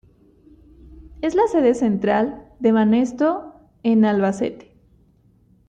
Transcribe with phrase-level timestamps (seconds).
[1.21, 3.53] Es la sede central de Banesto
[3.83, 4.75] en Albacete.